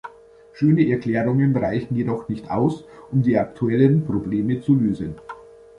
Schöne 0.53 0.89
Erklärungen 0.89 1.55
reichen 1.55 1.95
jedoch 1.95 2.27
nicht 2.27 2.49
aus, 2.49 2.85
um 3.11 3.21
die 3.21 3.37
aktuellen 3.37 4.03
Probleme 4.03 4.59
zu 4.59 4.73
lösen. 4.73 5.15